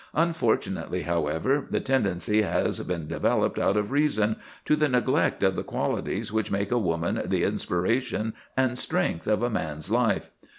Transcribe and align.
Unfortunately, 0.15 1.03
however, 1.03 1.67
the 1.69 1.79
tendency 1.79 2.41
has 2.41 2.79
been 2.79 3.07
developed 3.07 3.59
out 3.59 3.77
of 3.77 3.91
reason, 3.91 4.37
to 4.65 4.75
the 4.75 4.89
neglect 4.89 5.43
of 5.43 5.55
the 5.55 5.61
qualities 5.63 6.33
which 6.33 6.49
make 6.49 6.71
a 6.71 6.79
woman 6.79 7.21
the 7.27 7.43
inspiration 7.43 8.33
and 8.57 8.79
strength 8.79 9.27
of 9.27 9.43
a 9.43 9.49
man's 9.51 9.91
life. 9.91 10.31